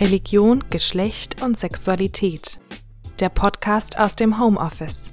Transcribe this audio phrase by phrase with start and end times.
[0.00, 2.58] Religion, Geschlecht und Sexualität.
[3.18, 5.12] Der Podcast aus dem Homeoffice.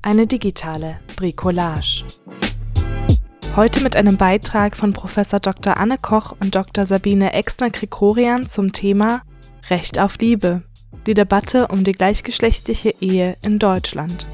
[0.00, 2.04] Eine digitale Bricolage.
[3.56, 5.16] Heute mit einem Beitrag von Prof.
[5.42, 5.76] Dr.
[5.76, 6.86] Anne Koch und Dr.
[6.86, 9.22] Sabine Exner-Krikorian zum Thema
[9.70, 10.62] Recht auf Liebe.
[11.08, 14.28] Die Debatte um die gleichgeschlechtliche Ehe in Deutschland.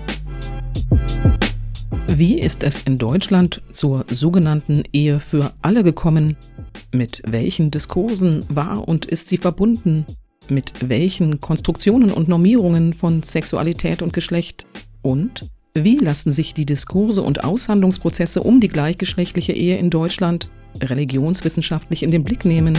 [2.08, 6.36] Wie ist es in Deutschland zur sogenannten Ehe für alle gekommen?
[6.92, 10.06] Mit welchen Diskursen war und ist sie verbunden?
[10.48, 14.66] Mit welchen Konstruktionen und Normierungen von Sexualität und Geschlecht?
[15.02, 22.02] Und wie lassen sich die Diskurse und Aushandlungsprozesse um die gleichgeschlechtliche Ehe in Deutschland religionswissenschaftlich
[22.02, 22.78] in den Blick nehmen?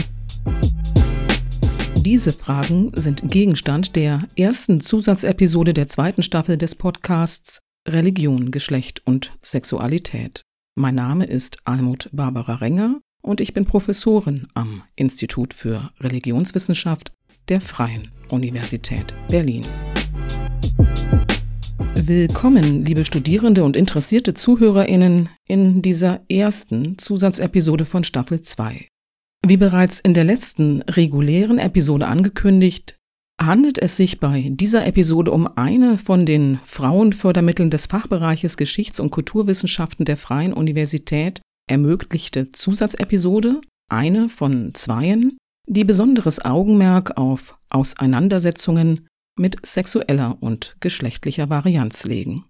[1.98, 9.32] Diese Fragen sind Gegenstand der ersten Zusatzepisode der zweiten Staffel des Podcasts Religion, Geschlecht und
[9.44, 10.42] Sexualität.
[10.76, 17.12] Mein Name ist Almut Barbara Renger und ich bin Professorin am Institut für Religionswissenschaft
[17.48, 19.62] der Freien Universität Berlin.
[21.94, 28.88] Willkommen, liebe Studierende und interessierte Zuhörerinnen, in dieser ersten Zusatzepisode von Staffel 2.
[29.46, 32.98] Wie bereits in der letzten regulären Episode angekündigt,
[33.42, 39.12] handelt es sich bei dieser Episode um eine von den Frauenfördermitteln des Fachbereiches Geschichts- und
[39.12, 49.66] Kulturwissenschaften der Freien Universität ermöglichte Zusatzepisode, eine von zweien, die besonderes Augenmerk auf Auseinandersetzungen mit
[49.66, 52.46] sexueller und geschlechtlicher Varianz legen.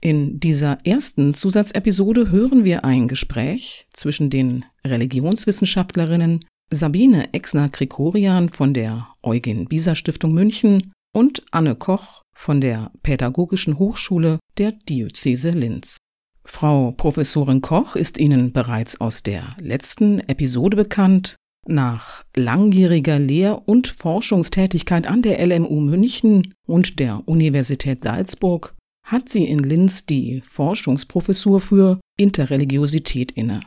[0.00, 9.08] In dieser ersten Zusatzepisode hören wir ein Gespräch zwischen den Religionswissenschaftlerinnen Sabine Exner-Krikorian von der
[9.22, 15.96] Eugen-Bieser-Stiftung München und Anne Koch von der Pädagogischen Hochschule der Diözese Linz.
[16.44, 21.36] Frau Professorin Koch ist Ihnen bereits aus der letzten Episode bekannt.
[21.66, 28.74] Nach langjähriger Lehr- und Forschungstätigkeit an der LMU München und der Universität Salzburg
[29.06, 33.60] hat sie in Linz die Forschungsprofessur für Interreligiosität inne.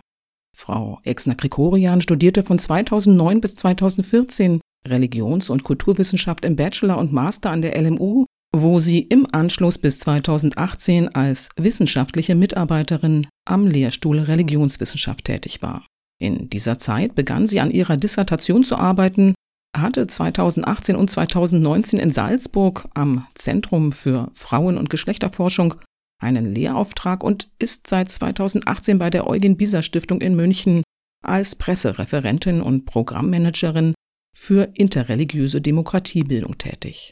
[0.62, 7.64] Frau Exner-Krikorian studierte von 2009 bis 2014 Religions- und Kulturwissenschaft im Bachelor und Master an
[7.64, 15.64] der LMU, wo sie im Anschluss bis 2018 als wissenschaftliche Mitarbeiterin am Lehrstuhl Religionswissenschaft tätig
[15.64, 15.86] war.
[16.20, 19.34] In dieser Zeit begann sie an ihrer Dissertation zu arbeiten,
[19.76, 25.76] hatte 2018 und 2019 in Salzburg am Zentrum für Frauen- und Geschlechterforschung
[26.22, 30.84] einen Lehrauftrag und ist seit 2018 bei der Eugen Bieser Stiftung in München
[31.24, 33.94] als Pressereferentin und Programmmanagerin
[34.36, 37.12] für interreligiöse Demokratiebildung tätig.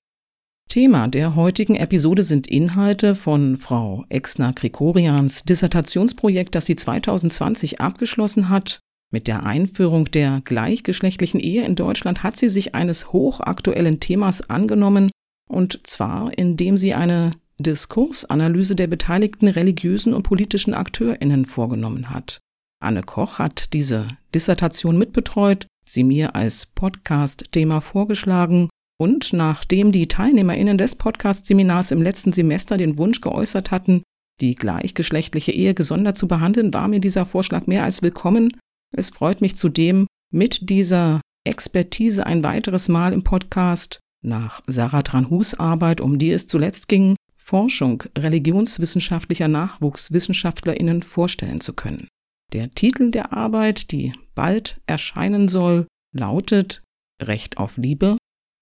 [0.70, 8.80] Thema der heutigen Episode sind Inhalte von Frau Exner-Krikorians Dissertationsprojekt, das sie 2020 abgeschlossen hat.
[9.12, 15.10] Mit der Einführung der gleichgeschlechtlichen Ehe in Deutschland hat sie sich eines hochaktuellen Themas angenommen,
[15.50, 22.40] und zwar indem sie eine Diskursanalyse der beteiligten religiösen und politischen AkteurInnen vorgenommen hat.
[22.82, 28.70] Anne Koch hat diese Dissertation mitbetreut, sie mir als Podcast-Thema vorgeschlagen
[29.02, 34.04] und nachdem die TeilnehmerInnen des Podcast-Seminars im letzten Semester den Wunsch geäußert hatten,
[34.40, 38.56] die gleichgeschlechtliche Ehe gesondert zu behandeln, war mir dieser Vorschlag mehr als willkommen.
[38.96, 45.56] Es freut mich zudem, mit dieser Expertise ein weiteres Mal im Podcast nach Sarah Tranhus
[45.56, 47.16] Arbeit, um die es zuletzt ging,
[47.50, 52.08] Forschung religionswissenschaftlicher Nachwuchswissenschaftlerinnen vorstellen zu können.
[52.54, 56.84] Der Titel der Arbeit, die bald erscheinen soll, lautet
[57.20, 58.18] Recht auf Liebe,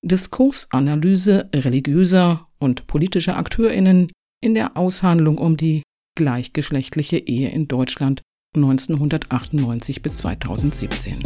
[0.05, 4.09] Diskursanalyse religiöser und politischer Akteurinnen
[4.41, 5.83] in der Aushandlung um die
[6.17, 8.21] gleichgeschlechtliche Ehe in Deutschland
[8.55, 11.19] 1998 bis 2017.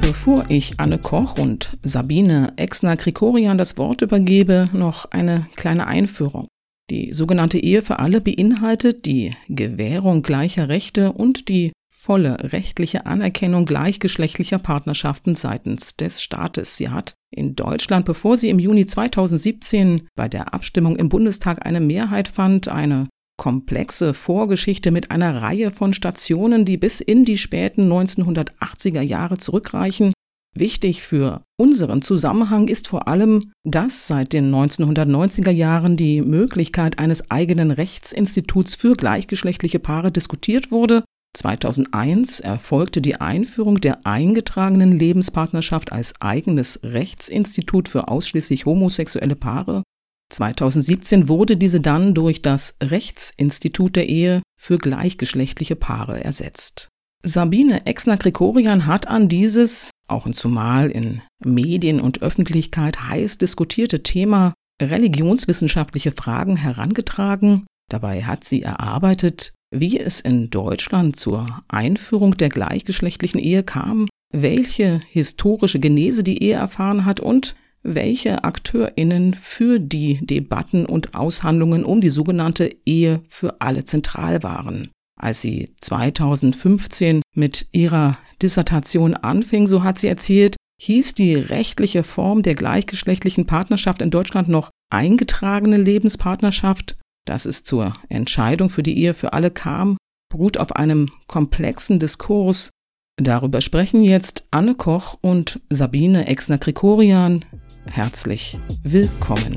[0.00, 6.48] Bevor ich Anne Koch und Sabine Exner-Krikorian das Wort übergebe, noch eine kleine Einführung.
[6.90, 13.64] Die sogenannte Ehe für alle beinhaltet die Gewährung gleicher Rechte und die volle rechtliche Anerkennung
[13.64, 16.76] gleichgeschlechtlicher Partnerschaften seitens des Staates.
[16.76, 21.80] Sie hat in Deutschland, bevor sie im Juni 2017 bei der Abstimmung im Bundestag eine
[21.80, 23.08] Mehrheit fand, eine
[23.42, 30.12] komplexe Vorgeschichte mit einer Reihe von Stationen, die bis in die späten 1980er Jahre zurückreichen.
[30.54, 37.32] Wichtig für unseren Zusammenhang ist vor allem, dass seit den 1990er Jahren die Möglichkeit eines
[37.32, 41.02] eigenen Rechtsinstituts für gleichgeschlechtliche Paare diskutiert wurde.
[41.36, 49.82] 2001 erfolgte die Einführung der eingetragenen Lebenspartnerschaft als eigenes Rechtsinstitut für ausschließlich homosexuelle Paare
[50.32, 56.88] 2017 wurde diese dann durch das Rechtsinstitut der Ehe für gleichgeschlechtliche Paare ersetzt.
[57.24, 64.54] Sabine Exner-Gregorian hat an dieses, auch und zumal in Medien und Öffentlichkeit heiß diskutierte Thema
[64.80, 67.66] religionswissenschaftliche Fragen herangetragen.
[67.88, 75.00] Dabei hat sie erarbeitet, wie es in Deutschland zur Einführung der gleichgeschlechtlichen Ehe kam, welche
[75.10, 82.00] historische Genese die Ehe erfahren hat und welche Akteurinnen für die Debatten und Aushandlungen um
[82.00, 84.88] die sogenannte Ehe für alle zentral waren.
[85.18, 92.42] Als sie 2015 mit ihrer Dissertation anfing, so hat sie erzählt, hieß die rechtliche Form
[92.42, 96.96] der gleichgeschlechtlichen Partnerschaft in Deutschland noch eingetragene Lebenspartnerschaft.
[97.24, 99.96] Dass es zur Entscheidung für die Ehe für alle kam,
[100.28, 102.70] beruht auf einem komplexen Diskurs.
[103.16, 107.44] Darüber sprechen jetzt Anne Koch und Sabine Exner-Krikorian.
[107.86, 109.56] Herzlich willkommen.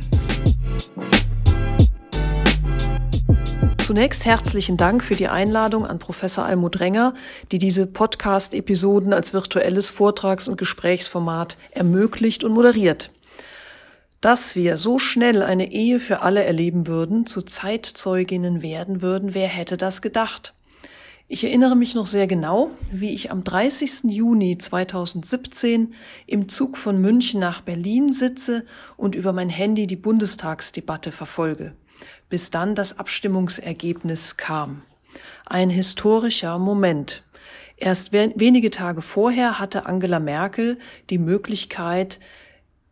[3.78, 7.14] Zunächst herzlichen Dank für die Einladung an Professor Almut Renger,
[7.52, 13.12] die diese Podcast-Episoden als virtuelles Vortrags- und Gesprächsformat ermöglicht und moderiert.
[14.22, 19.48] Dass wir so schnell eine Ehe für alle erleben würden, zu Zeitzeuginnen werden würden, wer
[19.48, 20.55] hätte das gedacht?
[21.28, 24.12] Ich erinnere mich noch sehr genau, wie ich am 30.
[24.12, 25.94] Juni 2017
[26.28, 31.74] im Zug von München nach Berlin sitze und über mein Handy die Bundestagsdebatte verfolge
[32.30, 34.82] bis dann das Abstimmungsergebnis kam.
[35.46, 37.24] Ein historischer Moment.
[37.78, 40.80] Erst wenige Tage vorher hatte Angela Merkel
[41.10, 42.20] die Möglichkeit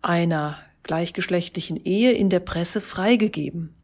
[0.01, 3.75] einer gleichgeschlechtlichen Ehe in der Presse freigegeben.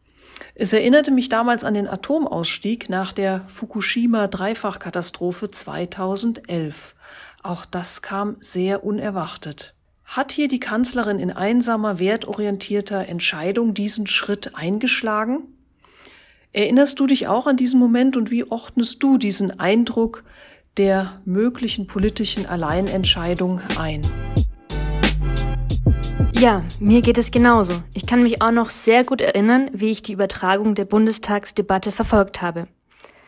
[0.61, 6.95] Es erinnerte mich damals an den Atomausstieg nach der Fukushima-Dreifachkatastrophe 2011.
[7.41, 9.73] Auch das kam sehr unerwartet.
[10.03, 15.43] Hat hier die Kanzlerin in einsamer, wertorientierter Entscheidung diesen Schritt eingeschlagen?
[16.51, 20.25] Erinnerst du dich auch an diesen Moment und wie ordnest du diesen Eindruck
[20.75, 24.01] der möglichen politischen Alleinentscheidung ein?
[26.39, 27.73] Ja, mir geht es genauso.
[27.93, 32.41] Ich kann mich auch noch sehr gut erinnern, wie ich die Übertragung der Bundestagsdebatte verfolgt
[32.41, 32.69] habe.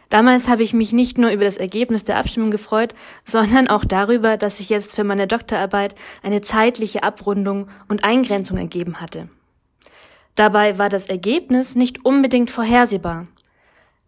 [0.08, 2.94] Damals habe ich mich nicht nur über das Ergebnis der Abstimmung gefreut,
[3.26, 5.94] sondern auch darüber, dass sich jetzt für meine Doktorarbeit
[6.24, 9.28] eine zeitliche Abrundung und Eingrenzung ergeben hatte.
[10.36, 13.28] Dabei war das Ergebnis nicht unbedingt vorhersehbar.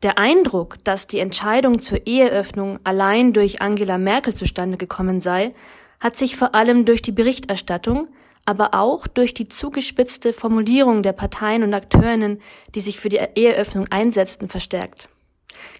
[0.01, 5.53] Der Eindruck, dass die Entscheidung zur Eheöffnung allein durch Angela Merkel zustande gekommen sei,
[6.00, 8.07] hat sich vor allem durch die Berichterstattung,
[8.45, 12.42] aber auch durch die zugespitzte Formulierung der Parteien und Akteurinnen,
[12.75, 15.10] die sich für die Eheöffnung einsetzten, verstärkt.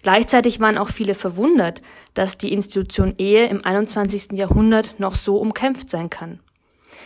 [0.02, 1.82] Gleichzeitig waren auch viele verwundert,
[2.14, 4.32] dass die Institution Ehe im 21.
[4.32, 6.40] Jahrhundert noch so umkämpft sein kann.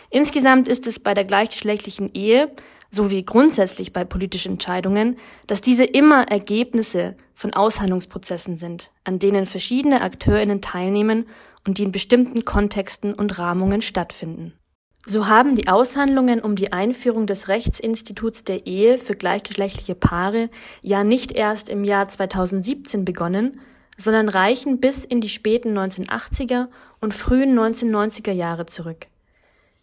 [0.09, 2.51] Insgesamt ist es bei der gleichgeschlechtlichen Ehe,
[2.91, 5.17] sowie grundsätzlich bei politischen Entscheidungen,
[5.47, 11.27] dass diese immer Ergebnisse von Aushandlungsprozessen sind, an denen verschiedene Akteurinnen teilnehmen
[11.67, 14.58] und die in bestimmten Kontexten und Rahmungen stattfinden.
[15.05, 20.49] So haben die Aushandlungen um die Einführung des Rechtsinstituts der Ehe für gleichgeschlechtliche Paare
[20.81, 23.59] ja nicht erst im Jahr 2017 begonnen,
[23.97, 26.67] sondern reichen bis in die späten 1980er
[27.01, 29.07] und frühen 1990er Jahre zurück.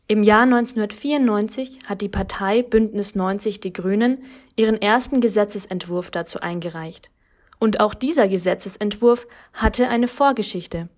[0.09, 4.23] Im Jahr 1994 hat die Partei Bündnis 90 Die Grünen
[4.55, 7.11] ihren ersten Gesetzesentwurf dazu eingereicht.
[7.59, 10.89] Und auch dieser Gesetzesentwurf hatte eine Vorgeschichte.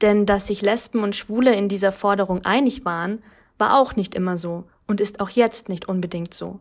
[0.00, 3.22] Denn dass sich Lesben und Schwule in dieser Forderung einig waren,
[3.58, 6.60] war auch nicht immer so und ist auch jetzt nicht unbedingt so.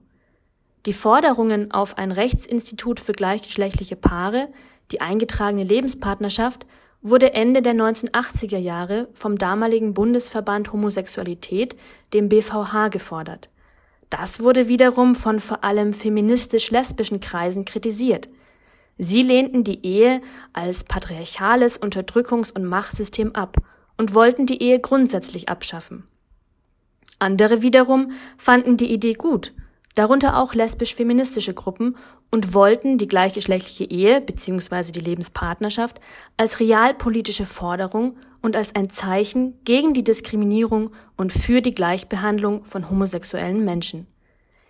[0.86, 4.50] Die Forderungen auf ein Rechtsinstitut für gleichgeschlechtliche Paare,
[4.92, 6.66] die eingetragene Lebenspartnerschaft,
[7.02, 11.76] wurde Ende der 1980er Jahre vom damaligen Bundesverband Homosexualität,
[12.14, 13.50] dem BVH, gefordert.
[14.10, 18.30] Das wurde wiederum von vor allem feministisch-lesbischen Kreisen kritisiert.
[18.98, 20.22] Sie lehnten die Ehe
[20.54, 23.58] als patriarchales Unterdrückungs- und Machtsystem ab
[23.98, 26.08] und wollten die Ehe grundsätzlich abschaffen.
[27.20, 29.54] Andere wiederum fanden die Idee gut,
[29.96, 31.96] darunter auch lesbisch-feministische Gruppen,
[32.30, 34.92] und wollten die gleichgeschlechtliche Ehe bzw.
[34.92, 36.02] die Lebenspartnerschaft
[36.36, 42.90] als realpolitische Forderung und als ein Zeichen gegen die Diskriminierung und für die Gleichbehandlung von
[42.90, 44.08] homosexuellen Menschen.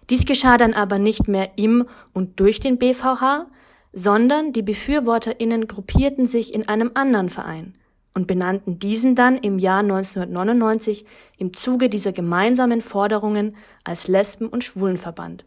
[0.09, 3.47] Dies geschah dann aber nicht mehr im und durch den BVH,
[3.91, 7.73] sondern die Befürworterinnen gruppierten sich in einem anderen Verein–
[8.17, 11.05] und benannten diesen dann im Jahr 1999
[11.37, 15.45] im Zuge dieser gemeinsamen Forderungen als Lesben- und Schwulenverband,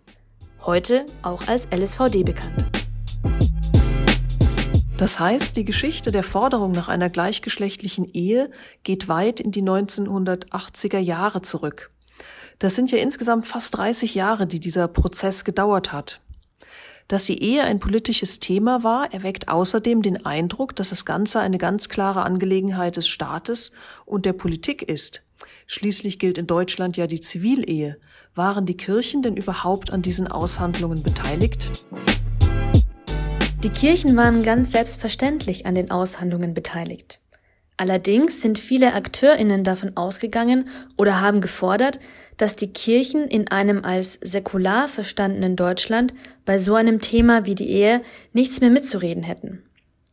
[0.62, 2.65] heute auch als LSVD bekannt.
[4.97, 8.53] Das heißt, die Geschichte der Forderung nach einer gleichgeschlechtlichen Ehe
[8.85, 11.91] geht weit in die 1980er Jahre zurück.
[12.61, 16.21] Das sind ja insgesamt fast 30 Jahre, die dieser Prozess gedauert hat.
[17.11, 21.59] Dass die Ehe ein politisches Thema war, erweckt außerdem den Eindruck, dass das Ganze eine
[21.59, 23.73] ganz klare Angelegenheit des Staates
[24.07, 25.25] und der Politik ist.
[25.67, 27.97] Schließlich gilt in Deutschland ja die Zivilehe.
[28.37, 31.85] Waren die Kirchen denn überhaupt an diesen Aushandlungen beteiligt?
[33.64, 37.19] Die Kirchen waren ganz selbstverständlich an den Aushandlungen beteiligt.
[37.76, 41.99] Allerdings sind viele Akteurinnen davon ausgegangen oder haben gefordert,
[42.41, 46.15] dass die Kirchen in einem als säkular verstandenen Deutschland
[46.47, 48.01] bei so einem Thema wie die Ehe
[48.33, 49.63] nichts mehr mitzureden hätten.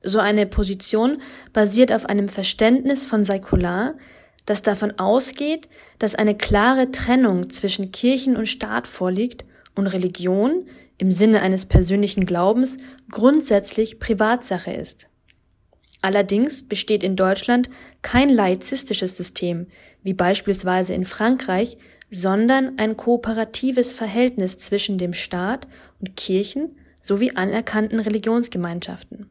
[0.04, 1.20] So eine Position
[1.54, 3.94] basiert auf einem Verständnis von säkular,
[4.46, 5.70] das davon ausgeht,
[6.00, 10.66] dass eine klare Trennung zwischen Kirchen und Staat vorliegt und Religion
[10.98, 12.76] im Sinne eines persönlichen Glaubens
[13.10, 15.08] grundsätzlich Privatsache ist.
[16.02, 17.70] Allerdings besteht in Deutschland
[18.02, 19.68] kein laizistisches System,
[20.04, 21.78] wie beispielsweise in Frankreich,
[22.10, 25.68] sondern ein kooperatives Verhältnis zwischen dem Staat
[26.00, 29.30] und Kirchen sowie anerkannten Religionsgemeinschaften.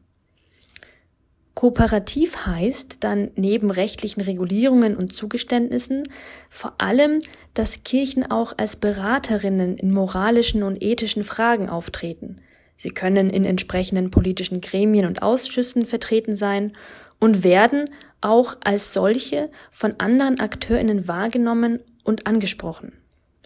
[1.57, 6.03] Kooperativ heißt dann neben rechtlichen Regulierungen und Zugeständnissen
[6.51, 7.17] vor allem,
[7.55, 12.41] dass Kirchen auch als Beraterinnen in moralischen und ethischen Fragen auftreten.
[12.75, 16.73] Sie können in entsprechenden politischen Gremien und Ausschüssen vertreten sein
[17.19, 17.89] und werden
[18.21, 22.93] auch als solche von anderen Akteurinnen wahrgenommen und angesprochen.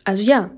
[0.04, 0.52] Also ja,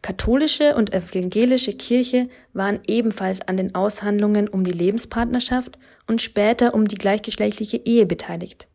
[0.00, 6.86] katholische und evangelische Kirche waren ebenfalls an den Aushandlungen um die Lebenspartnerschaft und später um
[6.86, 8.68] die gleichgeschlechtliche Ehe beteiligt.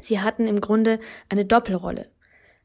[0.00, 2.08] Sie hatten im Grunde eine Doppelrolle.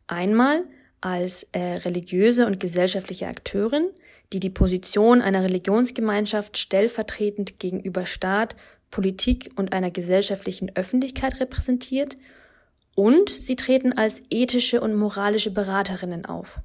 [0.07, 0.63] Einmal
[1.01, 3.89] als äh, religiöse und gesellschaftliche Akteurin,
[4.31, 8.55] die die Position einer Religionsgemeinschaft stellvertretend gegenüber Staat,
[8.91, 12.15] Politik und einer gesellschaftlichen Öffentlichkeit repräsentiert
[12.95, 16.59] und sie treten als ethische und moralische Beraterinnen auf.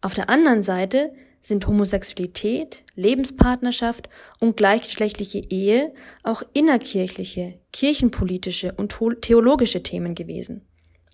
[0.00, 4.08] Auf der anderen Seite sind Homosexualität, Lebenspartnerschaft
[4.40, 5.92] und gleichgeschlechtliche Ehe
[6.22, 10.66] auch innerkirchliche, kirchenpolitische und theologische Themen gewesen.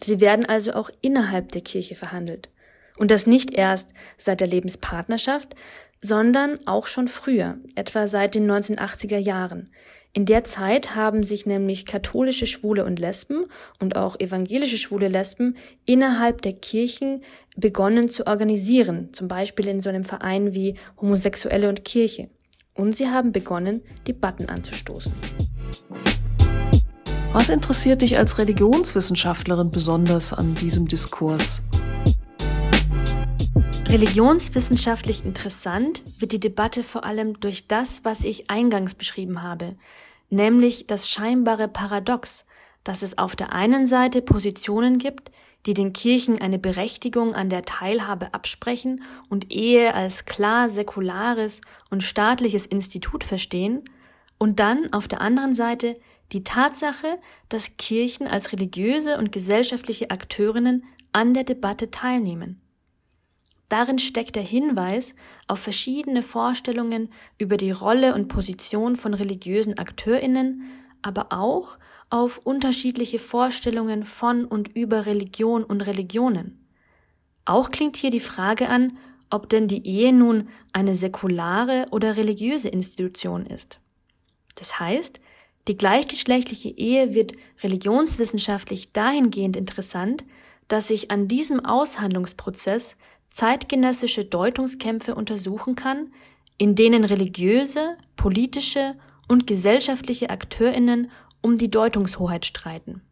[0.02, 2.49] Sie werden also auch innerhalb der Kirche verhandelt.
[2.99, 5.54] Und das nicht erst seit der Lebenspartnerschaft,
[6.00, 9.71] sondern auch schon früher, etwa seit den 1980er Jahren,
[10.14, 13.47] in der Zeit haben sich nämlich katholische Schwule und Lesben
[13.81, 17.23] und auch evangelische schwule Lesben innerhalb der Kirchen
[17.57, 22.28] begonnen zu organisieren, zum Beispiel in so einem Verein wie Homosexuelle und Kirche.
[22.75, 25.12] Und sie haben begonnen, Debatten anzustoßen.
[27.33, 31.62] Was interessiert dich als Religionswissenschaftlerin besonders an diesem Diskurs?
[33.92, 39.76] Religionswissenschaftlich interessant wird die Debatte vor allem durch das, was ich eingangs beschrieben habe,
[40.30, 42.46] nämlich das scheinbare Paradox,
[42.84, 45.30] dass es auf der einen Seite Positionen gibt,
[45.66, 52.02] die den Kirchen eine Berechtigung an der Teilhabe absprechen und Ehe als klar säkulares und
[52.02, 53.82] staatliches Institut verstehen,
[54.38, 56.00] und dann auf der anderen Seite
[56.32, 57.18] die Tatsache,
[57.50, 62.62] dass Kirchen als religiöse und gesellschaftliche Akteurinnen an der Debatte teilnehmen.
[63.73, 65.14] Darin steckt der Hinweis
[65.47, 70.64] auf verschiedene Vorstellungen über die Rolle und Position von religiösen Akteurinnen,
[71.00, 71.79] aber auch
[72.11, 76.69] auf unterschiedliche Vorstellungen von und über Religion und Religionen.
[77.47, 78.99] Auch klingt hier die Frage an,
[79.31, 83.81] ob denn die Ehe nun eine säkulare oder religiöse Institution ist.
[84.55, 85.19] Das heißt,
[85.67, 90.25] die gleichgeschlechtliche Ehe wird religionswissenschaftlich dahingehend interessant,
[90.69, 92.97] dass sich an diesem Aushandlungsprozess
[93.32, 96.12] zeitgenössische Deutungskämpfe untersuchen kann,
[96.58, 98.94] in denen religiöse, politische
[99.28, 101.10] und gesellschaftliche Akteurinnen
[101.40, 103.02] um die Deutungshoheit streiten.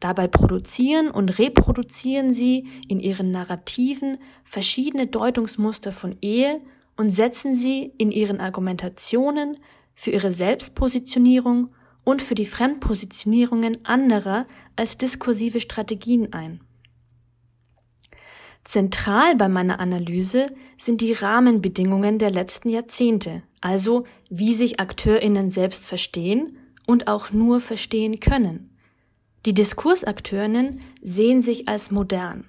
[0.00, 6.60] Dabei produzieren und reproduzieren sie in ihren Narrativen verschiedene Deutungsmuster von Ehe
[6.96, 9.56] und setzen sie in ihren Argumentationen
[9.94, 11.70] für ihre Selbstpositionierung
[12.04, 16.60] und für die Fremdpositionierungen anderer als diskursive Strategien ein.
[18.64, 20.46] Zentral bei meiner Analyse
[20.78, 26.56] sind die Rahmenbedingungen der letzten Jahrzehnte, also wie sich Akteurinnen selbst verstehen
[26.86, 28.70] und auch nur verstehen können.
[29.46, 32.44] Die Diskursakteurinnen sehen sich als modern.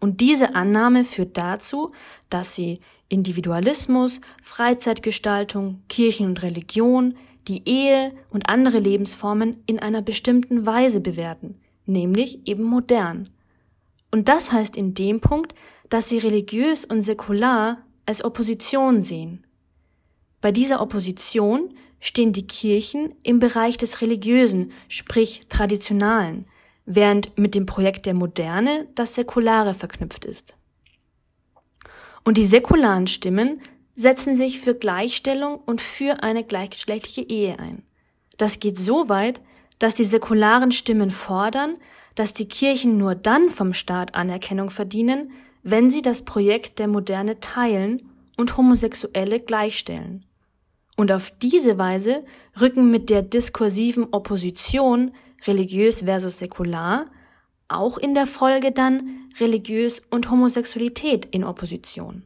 [0.00, 1.92] Und diese Annahme führt dazu,
[2.28, 7.14] dass sie Individualismus, Freizeitgestaltung, Kirchen und Religion,
[7.46, 13.28] die Ehe und andere Lebensformen in einer bestimmten Weise bewerten, nämlich eben modern.
[14.12, 15.54] Und das heißt in dem Punkt,
[15.88, 19.44] dass sie religiös und säkular als Opposition sehen.
[20.40, 26.46] Bei dieser Opposition stehen die Kirchen im Bereich des Religiösen, sprich Traditionalen,
[26.84, 30.56] während mit dem Projekt der Moderne das Säkulare verknüpft ist.
[32.24, 33.60] Und die säkularen Stimmen
[33.94, 37.82] setzen sich für Gleichstellung und für eine gleichgeschlechtliche Ehe ein.
[38.36, 39.40] Das geht so weit,
[39.82, 41.76] dass die säkularen Stimmen fordern,
[42.14, 45.32] dass die Kirchen nur dann vom Staat Anerkennung verdienen,
[45.64, 50.24] wenn sie das Projekt der Moderne teilen und Homosexuelle gleichstellen.
[50.96, 52.24] Und auf diese Weise
[52.60, 55.10] rücken mit der diskursiven Opposition
[55.48, 57.06] religiös versus säkular
[57.66, 62.22] auch in der Folge dann religiös und Homosexualität in Opposition.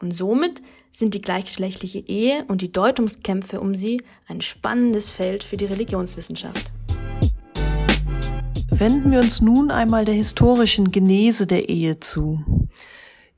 [0.00, 0.62] Und somit
[0.92, 6.70] sind die gleichgeschlechtliche Ehe und die Deutungskämpfe um sie ein spannendes Feld für die Religionswissenschaft.
[8.70, 12.44] Wenden wir uns nun einmal der historischen Genese der Ehe zu.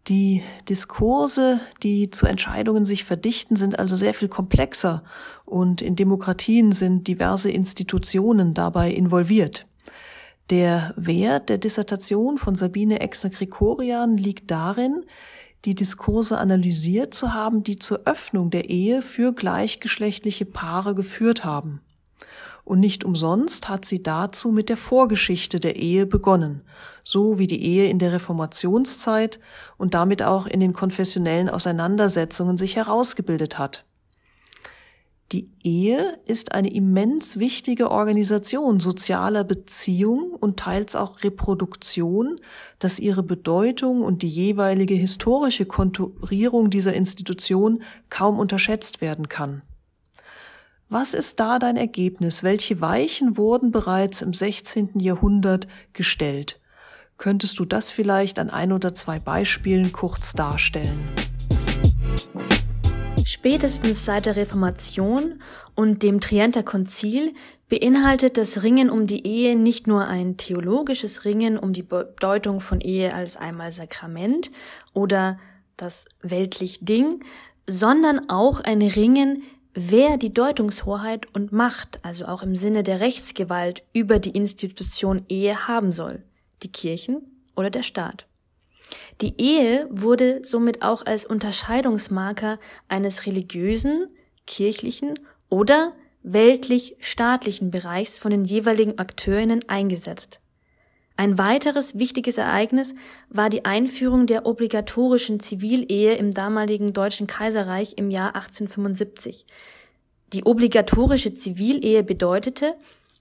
[0.08, 5.04] Die Diskurse, die zu Entscheidungen sich verdichten, sind also sehr viel komplexer
[5.46, 9.66] und in Demokratien sind diverse Institutionen dabei involviert.
[10.50, 15.04] Der Wert der Dissertation von Sabine Exner-Krikorian liegt darin,
[15.64, 21.80] die Diskurse analysiert zu haben, die zur Öffnung der Ehe für gleichgeschlechtliche Paare geführt haben.
[22.64, 26.62] Und nicht umsonst hat sie dazu mit der Vorgeschichte der Ehe begonnen,
[27.02, 29.40] so wie die Ehe in der Reformationszeit
[29.76, 33.84] und damit auch in den konfessionellen Auseinandersetzungen sich herausgebildet hat.
[35.32, 42.34] Die Ehe ist eine immens wichtige Organisation sozialer Beziehung und teils auch Reproduktion,
[42.80, 49.62] dass ihre Bedeutung und die jeweilige historische Konturierung dieser Institution kaum unterschätzt werden kann.
[50.88, 52.42] Was ist da dein Ergebnis?
[52.42, 54.98] Welche Weichen wurden bereits im 16.
[54.98, 56.58] Jahrhundert gestellt?
[57.18, 61.29] Könntest du das vielleicht an ein oder zwei Beispielen kurz darstellen?
[63.40, 65.40] Spätestens seit der Reformation
[65.74, 67.32] und dem Trienter Konzil
[67.70, 72.82] beinhaltet das Ringen um die Ehe nicht nur ein theologisches Ringen um die Bedeutung von
[72.82, 74.50] Ehe als einmal Sakrament
[74.92, 75.38] oder
[75.78, 77.24] das weltlich Ding,
[77.66, 83.84] sondern auch ein Ringen, wer die Deutungshoheit und Macht, also auch im Sinne der Rechtsgewalt
[83.94, 86.24] über die Institution Ehe haben soll,
[86.62, 87.22] die Kirchen
[87.56, 88.26] oder der Staat.
[89.20, 94.06] Die Ehe wurde somit auch als Unterscheidungsmarker eines religiösen,
[94.46, 100.40] kirchlichen oder weltlich-staatlichen Bereichs von den jeweiligen Akteurinnen eingesetzt.
[101.16, 102.94] Ein weiteres wichtiges Ereignis
[103.28, 109.44] war die Einführung der obligatorischen Zivilehe im damaligen Deutschen Kaiserreich im Jahr 1875.
[110.32, 112.74] Die obligatorische Zivilehe bedeutete,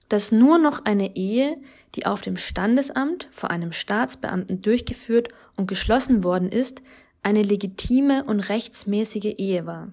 [0.08, 1.58] dass nur noch eine Ehe,
[1.94, 5.28] die auf dem Standesamt vor einem Staatsbeamten durchgeführt
[5.60, 6.82] und geschlossen worden ist,
[7.22, 9.92] eine legitime und rechtsmäßige Ehe war.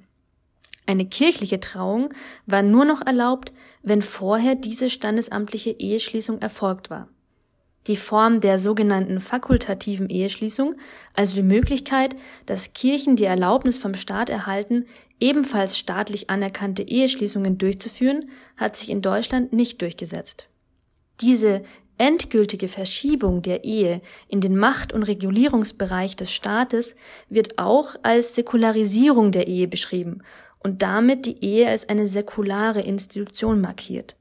[0.86, 2.14] Eine kirchliche Trauung
[2.46, 3.52] war nur noch erlaubt,
[3.84, 7.10] wenn vorher diese standesamtliche Eheschließung erfolgt war.
[7.88, 10.76] Die Form der sogenannten fakultativen Eheschließung,
[11.14, 14.86] also die Möglichkeit, dass Kirchen die Erlaubnis vom Staat erhalten,
[15.20, 20.48] ebenfalls staatlich anerkannte Eheschließungen durchzuführen, hat sich in Deutschland nicht durchgesetzt.
[21.22, 21.64] Diese
[21.98, 26.96] endgültige Verschiebung der Ehe in den Macht- und Regulierungsbereich des Staates
[27.30, 30.22] wird auch als Säkularisierung der Ehe beschrieben
[30.60, 34.16] und damit die Ehe als eine säkulare Institution markiert.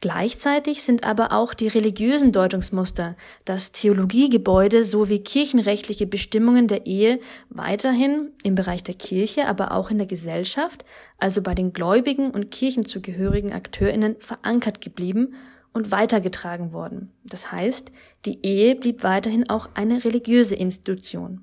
[0.00, 8.30] Gleichzeitig sind aber auch die religiösen Deutungsmuster, das Theologiegebäude sowie kirchenrechtliche Bestimmungen der Ehe weiterhin
[8.42, 10.84] im Bereich der Kirche, aber auch in der Gesellschaft,
[11.16, 15.36] also bei den Gläubigen und kirchenzugehörigen Akteurinnen verankert geblieben
[15.74, 17.12] und weitergetragen worden.
[17.24, 17.90] Das heißt,
[18.24, 21.42] die Ehe blieb weiterhin auch eine religiöse Institution.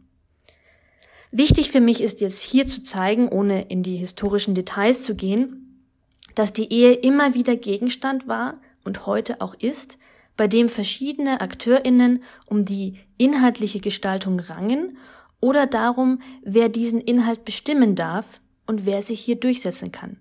[1.31, 5.85] Wichtig für mich ist jetzt hier zu zeigen, ohne in die historischen Details zu gehen,
[6.33, 9.97] dass die Ehe immer wieder Gegenstand war und heute auch ist,
[10.37, 14.97] bei dem verschiedene Akteurinnen um die inhaltliche Gestaltung rangen
[15.41, 20.17] oder darum, wer diesen Inhalt bestimmen darf und wer sich hier durchsetzen kann.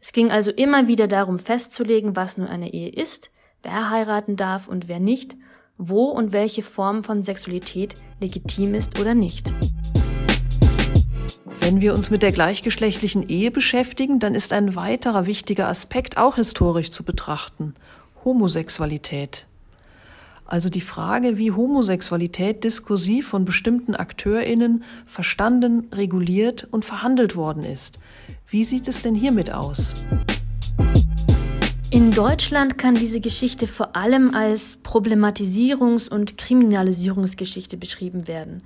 [0.00, 3.30] Es ging also immer wieder darum festzulegen, was nun eine Ehe ist,
[3.62, 5.36] wer heiraten darf und wer nicht,
[5.76, 9.50] wo und welche Form von Sexualität legitim ist oder nicht.
[11.60, 16.36] Wenn wir uns mit der gleichgeschlechtlichen Ehe beschäftigen, dann ist ein weiterer wichtiger Aspekt auch
[16.36, 17.74] historisch zu betrachten.
[18.24, 19.46] Homosexualität.
[20.46, 27.98] Also die Frage, wie Homosexualität diskursiv von bestimmten Akteurinnen verstanden, reguliert und verhandelt worden ist.
[28.46, 29.92] Wie sieht es denn hiermit aus?
[31.90, 38.62] In Deutschland kann diese Geschichte vor allem als Problematisierungs- und Kriminalisierungsgeschichte beschrieben werden.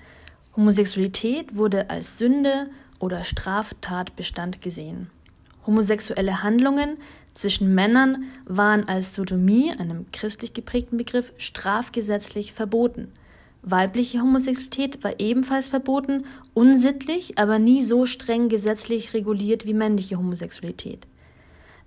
[0.57, 5.09] Homosexualität wurde als Sünde oder Straftatbestand gesehen.
[5.65, 6.97] Homosexuelle Handlungen
[7.35, 13.13] zwischen Männern waren als Sodomie, einem christlich geprägten Begriff, strafgesetzlich verboten.
[13.63, 21.07] Weibliche Homosexualität war ebenfalls verboten, unsittlich, aber nie so streng gesetzlich reguliert wie männliche Homosexualität.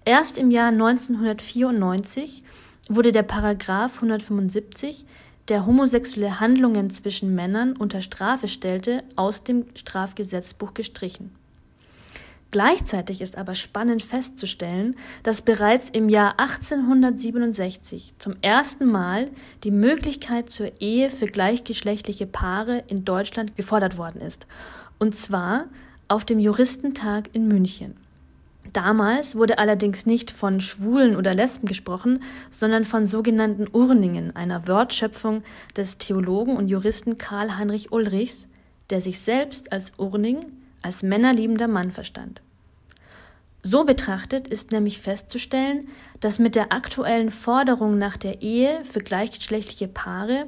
[0.06, 2.44] Erst im Jahr 1994
[2.90, 5.04] wurde der Paragraph 175,
[5.48, 11.34] der homosexuelle Handlungen zwischen Männern unter Strafe stellte, aus dem Strafgesetzbuch gestrichen.
[12.52, 19.32] Gleichzeitig ist aber spannend festzustellen, dass bereits im Jahr 1867 zum ersten Mal
[19.64, 24.46] die Möglichkeit zur Ehe für gleichgeschlechtliche Paare in Deutschland gefordert worden ist,
[25.00, 25.66] und zwar
[26.08, 28.05] auf dem Juristentag in München.
[28.74, 35.44] Damals wurde allerdings nicht von Schwulen oder Lesben gesprochen, sondern von sogenannten Urningen, einer Wortschöpfung
[35.78, 38.48] des Theologen und Juristen Karl Heinrich Ulrichs,
[38.90, 40.40] der sich selbst als Urning,
[40.82, 42.42] als männerliebender Mann verstand.
[43.68, 45.88] So betrachtet ist nämlich festzustellen,
[46.20, 50.46] dass mit der aktuellen Forderung nach der Ehe für gleichgeschlechtliche Paare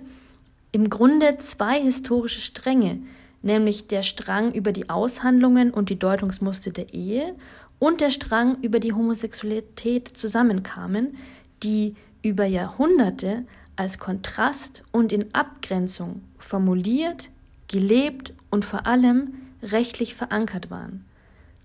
[0.71, 2.99] im Grunde zwei historische Stränge,
[3.41, 7.33] nämlich der Strang über die Aushandlungen und die Deutungsmuster der Ehe
[7.79, 11.17] und der Strang über die Homosexualität zusammenkamen,
[11.63, 17.29] die über Jahrhunderte als Kontrast und in Abgrenzung formuliert,
[17.67, 21.05] gelebt und vor allem rechtlich verankert waren.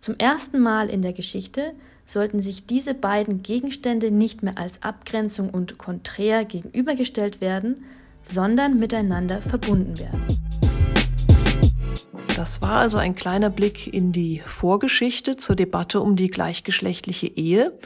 [0.01, 5.51] Zum ersten Mal in der Geschichte sollten sich diese beiden Gegenstände nicht mehr als Abgrenzung
[5.51, 7.85] und konträr gegenübergestellt werden,
[8.23, 10.42] sondern miteinander verbunden werden.
[12.37, 17.79] Das war also ein kleiner Blick in die Vorgeschichte zur Debatte um die gleichgeschlechtliche Ehe.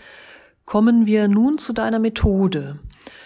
[0.64, 2.78] Kommen wir nun zu deiner Methode.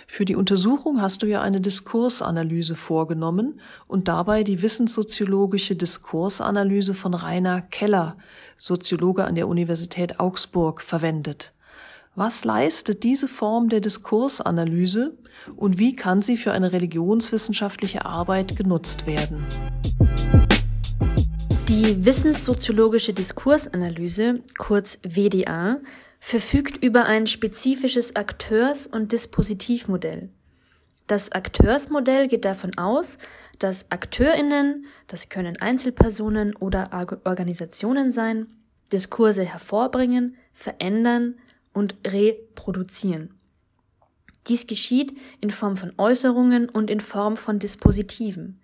[0.07, 7.15] Für die Untersuchung hast du ja eine Diskursanalyse vorgenommen und dabei die wissenssoziologische Diskursanalyse von
[7.15, 8.17] Rainer Keller,
[8.59, 11.55] Soziologe an der Universität Augsburg, verwendet.
[12.17, 15.17] Was leistet diese Form der Diskursanalyse
[15.55, 19.47] und wie kann sie für eine religionswissenschaftliche Arbeit genutzt werden?
[21.71, 25.79] Die wissenssoziologische Diskursanalyse, kurz WDA,
[26.19, 30.31] verfügt über ein spezifisches Akteurs- und Dispositivmodell.
[31.07, 33.19] Das Akteursmodell geht davon aus,
[33.61, 36.91] dass Akteurinnen, das können Einzelpersonen oder
[37.23, 38.49] Organisationen sein,
[38.93, 41.37] Diskurse hervorbringen, verändern
[41.73, 43.39] und reproduzieren.
[44.49, 48.61] Dies geschieht in Form von Äußerungen und in Form von Dispositiven.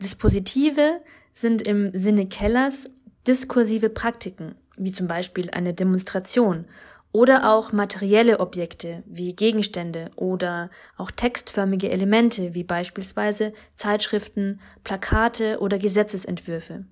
[0.00, 1.00] Dispositive
[1.40, 2.90] sind im Sinne Kellers
[3.26, 6.64] diskursive Praktiken, wie zum Beispiel eine Demonstration
[7.12, 15.78] oder auch materielle Objekte wie Gegenstände oder auch textförmige Elemente wie beispielsweise Zeitschriften, Plakate oder
[15.78, 16.86] Gesetzesentwürfe.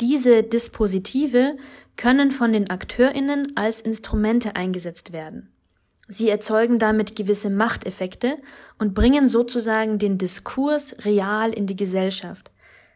[0.00, 1.56] Diese Dispositive
[1.96, 5.50] können von den Akteurinnen als Instrumente eingesetzt werden.
[6.08, 8.38] Sie erzeugen damit gewisse Machteffekte
[8.78, 12.51] und bringen sozusagen den Diskurs real in die Gesellschaft,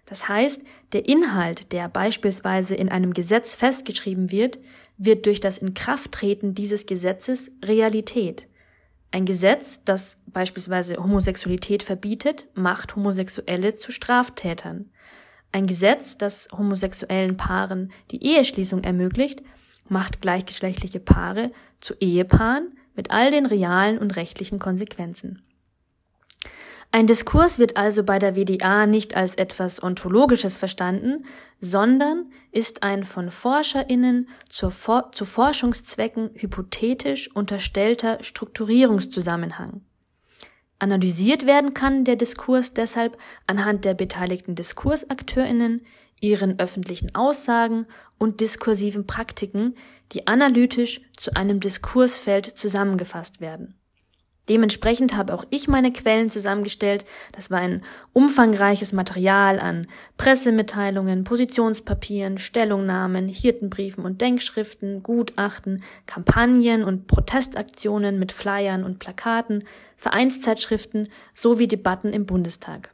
[0.06, 4.58] das heißt, der Inhalt, der beispielsweise in einem Gesetz festgeschrieben wird,
[4.96, 8.48] wird durch das Inkrafttreten dieses Gesetzes Realität.
[9.10, 14.90] Ein Gesetz, das beispielsweise Homosexualität verbietet, macht Homosexuelle zu Straftätern.
[15.52, 19.42] Ein Gesetz, das homosexuellen Paaren die Eheschließung ermöglicht,
[19.88, 25.42] macht gleichgeschlechtliche Paare zu Ehepaaren mit all den realen und rechtlichen Konsequenzen.
[26.92, 31.26] Ein Diskurs wird also bei der WDA nicht als etwas Ontologisches verstanden,
[31.60, 39.82] sondern ist ein von ForscherInnen zur For zu Forschungszwecken hypothetisch unterstellter Strukturierungszusammenhang.
[40.78, 45.82] Analysiert werden kann der Diskurs deshalb anhand der beteiligten DiskursakteurInnen,
[46.20, 47.86] ihren öffentlichen Aussagen
[48.18, 49.74] und diskursiven Praktiken,
[50.12, 53.74] die analytisch zu einem Diskursfeld zusammengefasst werden.
[54.48, 57.04] Dementsprechend habe auch ich meine Quellen zusammengestellt.
[57.32, 57.82] Das war ein
[58.12, 68.84] umfangreiches Material an Pressemitteilungen, Positionspapieren, Stellungnahmen, Hirtenbriefen und Denkschriften, Gutachten, Kampagnen und Protestaktionen mit Flyern
[68.84, 69.64] und Plakaten,
[69.96, 72.92] Vereinszeitschriften sowie Debatten im Bundestag.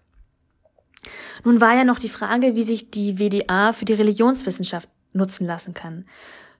[1.45, 5.75] Nun war ja noch die Frage, wie sich die WDA für die Religionswissenschaft nutzen lassen
[5.75, 6.05] kann.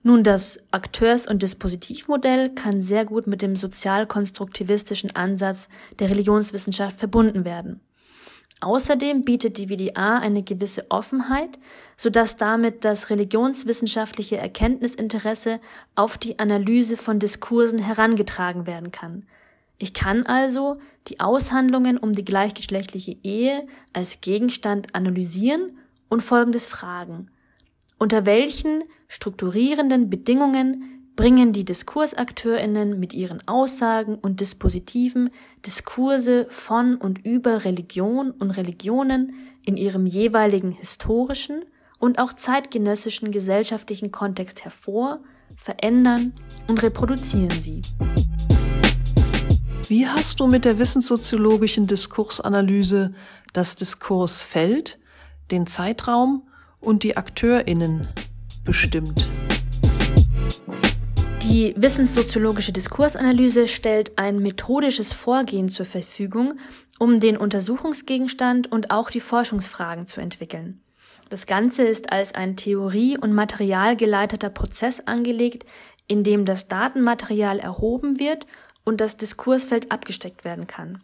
[0.05, 7.45] Nun, das Akteurs- und Dispositivmodell kann sehr gut mit dem sozialkonstruktivistischen Ansatz der Religionswissenschaft verbunden
[7.45, 7.79] werden.
[8.59, 11.57] Außerdem bietet die WDA eine gewisse Offenheit,
[11.97, 15.59] sodass damit das religionswissenschaftliche Erkenntnisinteresse
[15.95, 19.25] auf die Analyse von Diskursen herangetragen werden kann.
[19.77, 25.77] Ich kann also die Aushandlungen um die gleichgeschlechtliche Ehe als Gegenstand analysieren
[26.09, 27.29] und Folgendes fragen.
[27.97, 35.29] Unter welchen strukturierenden Bedingungen bringen die Diskursakteurinnen mit ihren Aussagen und Dispositiven
[35.65, 39.33] Diskurse von und über Religion und Religionen
[39.65, 41.65] in ihrem jeweiligen historischen
[41.99, 45.19] und auch zeitgenössischen gesellschaftlichen Kontext hervor,
[45.55, 46.33] verändern
[46.67, 47.81] und reproduzieren sie.
[49.87, 53.13] Wie hast du mit der wissenssoziologischen Diskursanalyse
[53.53, 54.97] das Diskursfeld,
[55.51, 56.43] den Zeitraum
[56.83, 58.07] und die Akteurinnen
[58.63, 59.27] bestimmt?
[61.43, 66.53] Die wissenssoziologische Diskursanalyse stellt ein methodisches Vorgehen zur Verfügung,
[66.99, 70.81] um den Untersuchungsgegenstand und auch die Forschungsfragen zu entwickeln.
[71.29, 75.65] Das Ganze ist als ein theorie- und materialgeleiteter Prozess angelegt,
[76.07, 78.45] in dem das Datenmaterial erhoben wird
[78.83, 81.01] und das Diskursfeld abgesteckt werden kann.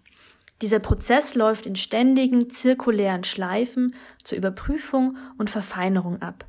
[0.62, 6.46] Dieser Prozess läuft in ständigen zirkulären Schleifen zur Überprüfung und Verfeinerung ab.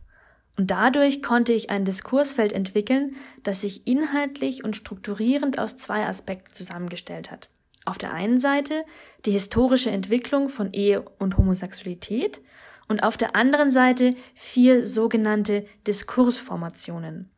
[0.59, 6.53] Und dadurch konnte ich ein Diskursfeld entwickeln, das sich inhaltlich und strukturierend aus zwei Aspekten
[6.53, 7.49] zusammengestellt hat.
[7.85, 8.85] Auf der einen Seite
[9.25, 12.41] die historische Entwicklung von Ehe und Homosexualität
[12.89, 17.31] und auf der anderen Seite vier sogenannte Diskursformationen.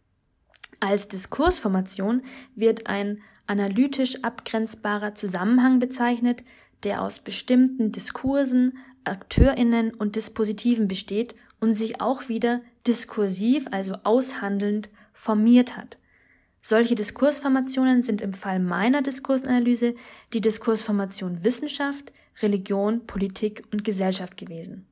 [0.81, 2.23] Als Diskursformation
[2.57, 6.43] wird ein analytisch abgrenzbarer Zusammenhang bezeichnet,
[6.85, 14.89] der aus bestimmten Diskursen, Akteurinnen und Dispositiven besteht und sich auch wieder diskursiv, also aushandelnd,
[15.13, 15.99] formiert hat.
[16.61, 19.95] Solche Diskursformationen sind im Fall meiner Diskursanalyse
[20.33, 24.87] die Diskursformation Wissenschaft, Religion, Politik und Gesellschaft gewesen.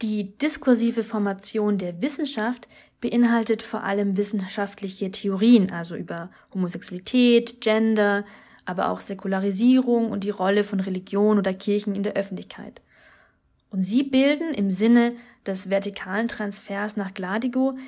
[0.00, 2.68] Die diskursive Formation der Wissenschaft
[3.00, 8.24] beinhaltet vor allem wissenschaftliche Theorien, also über Homosexualität, Gender,
[8.68, 12.82] aber auch Säkularisierung und die Rolle von Religion oder Kirchen in der Öffentlichkeit.
[13.70, 15.14] Und sie bilden im Sinne
[15.46, 17.78] des vertikalen Transfers nach Gladigo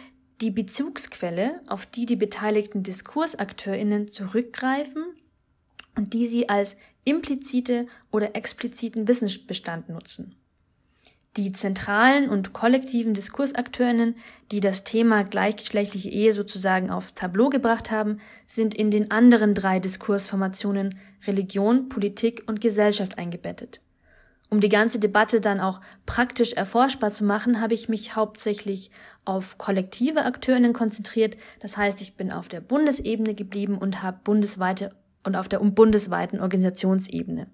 [0.41, 5.05] die Bezugsquelle, auf die die beteiligten Diskursakteurinnen zurückgreifen
[5.97, 10.35] und die sie als implizite oder expliziten Wissensbestand nutzen.
[11.37, 14.17] Die zentralen und kollektiven Diskursakteurinnen,
[14.51, 19.79] die das Thema gleichgeschlechtliche Ehe sozusagen aufs Tableau gebracht haben, sind in den anderen drei
[19.79, 20.93] Diskursformationen
[21.29, 23.81] Religion, Politik und Gesellschaft eingebettet.
[24.51, 28.91] Um die ganze Debatte dann auch praktisch erforschbar zu machen, habe ich mich hauptsächlich
[29.25, 31.37] auf kollektive Akteurinnen konzentriert.
[31.61, 34.91] Das heißt, ich bin auf der Bundesebene geblieben und habe bundesweite
[35.23, 37.47] und auf der bundesweiten Organisationsebene.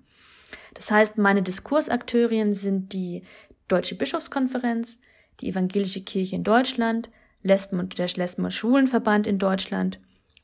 [0.73, 3.23] Das heißt, meine Diskursakteurien sind die
[3.69, 4.99] Deutsche Bischofskonferenz,
[5.41, 7.11] die Evangelische Kirche in Deutschland,
[7.43, 10.01] Lesben und der Lesben- und Schwulenverband in Deutschland,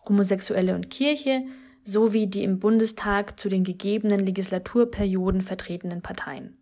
[0.08, 1.44] Homosexuelle und Kirche
[1.84, 6.56] sowie die im Bundestag zu den gegebenen Legislaturperioden vertretenen Parteien.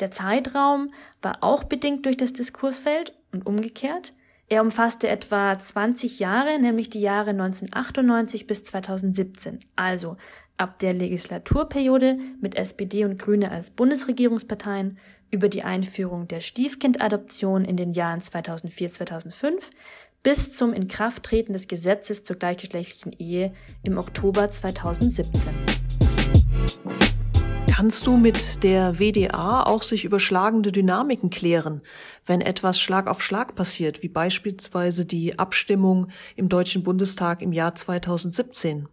[0.00, 4.12] Der Zeitraum war auch bedingt durch das Diskursfeld und umgekehrt.
[4.48, 10.16] Er umfasste etwa 20 Jahre, nämlich die Jahre 1998 bis 2017, also
[10.58, 14.98] ab der Legislaturperiode mit SPD und Grüne als Bundesregierungsparteien
[15.34, 19.54] über die Einführung der Stiefkindadoption in den Jahren 2004-2005
[20.22, 25.52] bis zum Inkrafttreten des Gesetzes zur gleichgeschlechtlichen Ehe im Oktober 2017.
[27.68, 31.82] Kannst du mit der WDA auch sich überschlagende Dynamiken klären,
[32.24, 37.74] wenn etwas Schlag auf Schlag passiert, wie beispielsweise die Abstimmung im Deutschen Bundestag im Jahr
[37.74, 38.86] 2017?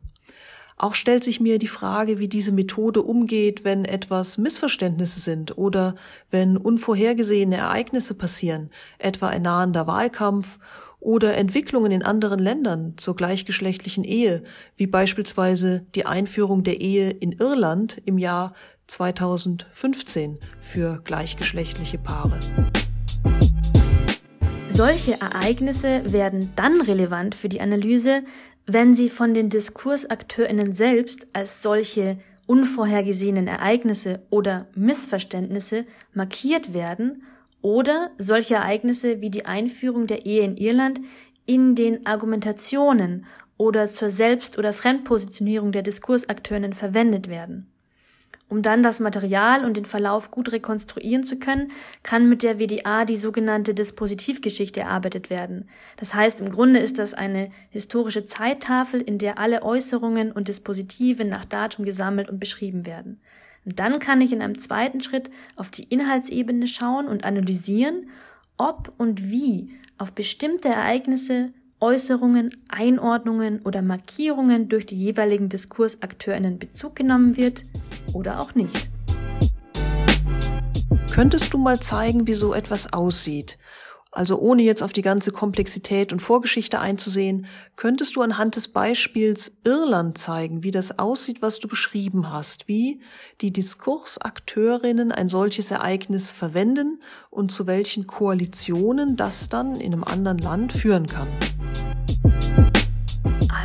[0.81, 5.93] Auch stellt sich mir die Frage, wie diese Methode umgeht, wenn etwas Missverständnisse sind oder
[6.31, 10.57] wenn unvorhergesehene Ereignisse passieren, etwa ein nahender Wahlkampf
[10.99, 14.41] oder Entwicklungen in anderen Ländern zur gleichgeschlechtlichen Ehe,
[14.75, 18.55] wie beispielsweise die Einführung der Ehe in Irland im Jahr
[18.87, 22.39] 2015 für gleichgeschlechtliche Paare.
[24.73, 28.23] Solche Ereignisse werden dann relevant für die Analyse,
[28.65, 37.23] wenn sie von den Diskursakteurinnen selbst als solche unvorhergesehenen Ereignisse oder Missverständnisse markiert werden
[37.61, 40.99] oder solche Ereignisse wie die Einführung der Ehe in Irland
[41.45, 43.25] in den Argumentationen
[43.57, 47.70] oder zur Selbst- oder Fremdpositionierung der Diskursakteurinnen verwendet werden.
[48.51, 51.69] Um dann das Material und den Verlauf gut rekonstruieren zu können,
[52.03, 55.69] kann mit der WDA die sogenannte Dispositivgeschichte erarbeitet werden.
[55.95, 61.23] Das heißt, im Grunde ist das eine historische Zeittafel, in der alle Äußerungen und Dispositive
[61.23, 63.21] nach Datum gesammelt und beschrieben werden.
[63.63, 68.09] Und dann kann ich in einem zweiten Schritt auf die Inhaltsebene schauen und analysieren,
[68.57, 76.95] ob und wie auf bestimmte Ereignisse Äußerungen, Einordnungen oder Markierungen durch die jeweiligen Diskursakteurinnen Bezug
[76.95, 77.63] genommen wird
[78.13, 78.89] oder auch nicht.
[81.11, 83.57] Könntest du mal zeigen, wie so etwas aussieht?
[84.13, 87.45] Also ohne jetzt auf die ganze Komplexität und Vorgeschichte einzusehen,
[87.77, 92.99] könntest du anhand des Beispiels Irland zeigen, wie das aussieht, was du beschrieben hast, wie
[93.39, 100.39] die Diskursakteurinnen ein solches Ereignis verwenden und zu welchen Koalitionen das dann in einem anderen
[100.39, 101.27] Land führen kann.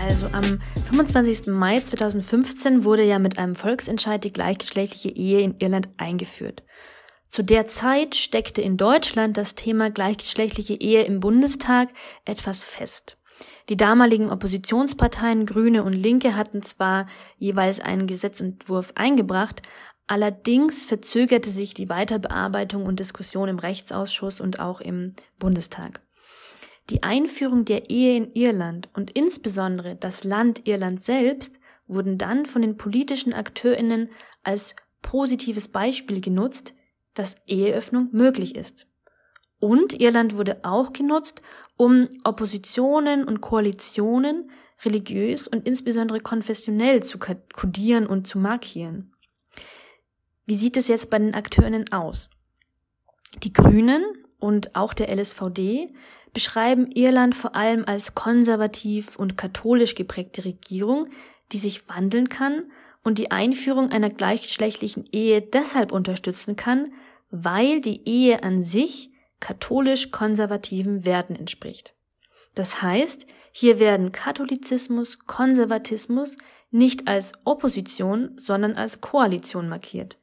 [0.00, 1.48] Also am 25.
[1.48, 6.62] Mai 2015 wurde ja mit einem Volksentscheid die gleichgeschlechtliche Ehe in Irland eingeführt.
[7.28, 11.88] Zu der Zeit steckte in Deutschland das Thema gleichgeschlechtliche Ehe im Bundestag
[12.24, 13.18] etwas fest.
[13.68, 19.60] Die damaligen Oppositionsparteien Grüne und Linke hatten zwar jeweils einen Gesetzentwurf eingebracht,
[20.06, 26.00] allerdings verzögerte sich die Weiterbearbeitung und Diskussion im Rechtsausschuss und auch im Bundestag.
[26.88, 31.58] Die Einführung der Ehe in Irland und insbesondere das Land Irland selbst
[31.88, 34.10] wurden dann von den politischen Akteurinnen
[34.44, 36.74] als positives Beispiel genutzt,
[37.16, 38.86] dass Eheöffnung möglich ist.
[39.58, 41.42] Und Irland wurde auch genutzt,
[41.76, 44.50] um Oppositionen und Koalitionen
[44.84, 49.12] religiös und insbesondere konfessionell zu kodieren und zu markieren.
[50.44, 52.28] Wie sieht es jetzt bei den Akteurinnen aus?
[53.42, 54.04] Die Grünen
[54.38, 55.92] und auch der LSVD
[56.32, 61.08] beschreiben Irland vor allem als konservativ und katholisch geprägte Regierung,
[61.52, 62.70] die sich wandeln kann
[63.02, 66.92] und die Einführung einer gleichgeschlechtlichen Ehe deshalb unterstützen kann,
[67.30, 69.10] weil die Ehe an sich
[69.40, 71.94] katholisch-konservativen Werten entspricht.
[72.54, 76.36] Das heißt, hier werden Katholizismus, Konservatismus
[76.70, 80.18] nicht als Opposition, sondern als Koalition markiert.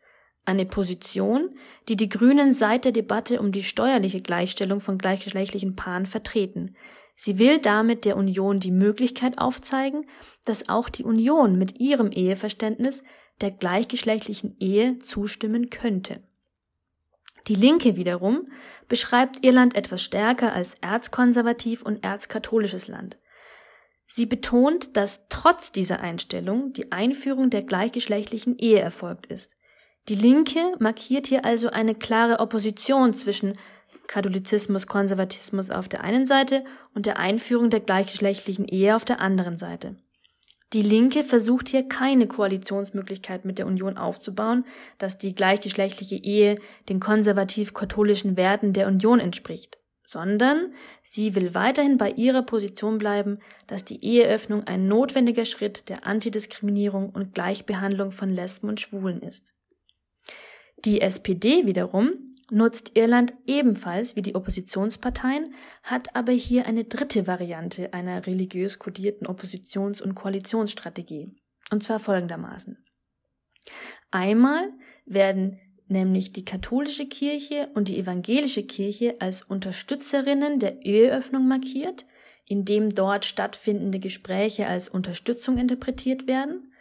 [0.45, 1.55] Eine Position,
[1.87, 6.75] die die Grünen seit der Debatte um die steuerliche Gleichstellung von gleichgeschlechtlichen Paaren vertreten.
[7.15, 10.05] Sie will damit der Union die Möglichkeit aufzeigen,
[10.43, 13.03] dass auch die Union mit ihrem Eheverständnis
[13.41, 16.21] der gleichgeschlechtlichen Ehe zustimmen könnte.
[17.47, 18.45] Die Linke wiederum
[18.87, 23.17] beschreibt Irland etwas stärker als erzkonservativ und erzkatholisches Land.
[24.07, 29.51] Sie betont, dass trotz dieser Einstellung die Einführung der gleichgeschlechtlichen Ehe erfolgt ist.
[30.09, 33.57] Die Linke markiert hier also eine klare Opposition zwischen
[34.07, 39.55] Katholizismus, Konservatismus auf der einen Seite und der Einführung der gleichgeschlechtlichen Ehe auf der anderen
[39.57, 39.95] Seite.
[40.73, 44.65] Die Linke versucht hier keine Koalitionsmöglichkeit mit der Union aufzubauen,
[44.97, 46.55] dass die gleichgeschlechtliche Ehe
[46.89, 53.85] den konservativ-katholischen Werten der Union entspricht, sondern sie will weiterhin bei ihrer Position bleiben, dass
[53.85, 59.53] die Eheöffnung ein notwendiger Schritt der Antidiskriminierung und Gleichbehandlung von Lesben und Schwulen ist.
[60.85, 65.53] Die SPD wiederum nutzt Irland ebenfalls wie die Oppositionsparteien,
[65.83, 71.35] hat aber hier eine dritte Variante einer religiös kodierten Oppositions- und Koalitionsstrategie.
[71.71, 72.83] Und zwar folgendermaßen.
[74.11, 74.71] Einmal
[75.05, 82.05] werden nämlich die katholische Kirche und die evangelische Kirche als Unterstützerinnen der Eheöffnung markiert,
[82.47, 86.72] indem dort stattfindende Gespräche als Unterstützung interpretiert werden.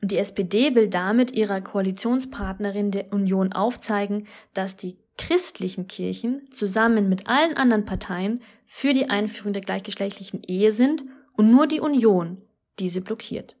[0.00, 7.08] Und die SPD will damit ihrer Koalitionspartnerin der Union aufzeigen, dass die christlichen Kirchen zusammen
[7.08, 11.02] mit allen anderen Parteien für die Einführung der gleichgeschlechtlichen Ehe sind
[11.36, 12.40] und nur die Union
[12.78, 13.56] diese blockiert.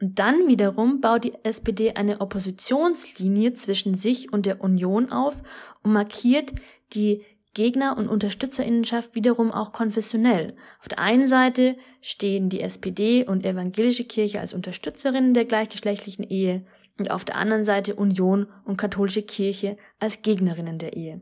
[0.00, 5.42] Und dann wiederum baut die SPD eine Oppositionslinie zwischen sich und der Union auf
[5.82, 6.52] und markiert
[6.92, 7.24] die
[7.58, 10.54] Gegner- und Unterstützerinnenschaft wiederum auch konfessionell.
[10.78, 16.64] Auf der einen Seite stehen die SPD und evangelische Kirche als Unterstützerinnen der gleichgeschlechtlichen Ehe
[17.00, 21.20] und auf der anderen Seite Union und katholische Kirche als Gegnerinnen der Ehe.